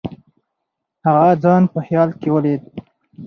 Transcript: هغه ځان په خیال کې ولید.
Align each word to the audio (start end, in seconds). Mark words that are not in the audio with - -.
هغه 1.05 1.29
ځان 1.43 1.63
په 1.73 1.79
خیال 1.87 2.09
کې 2.19 2.29
ولید. 2.31 2.61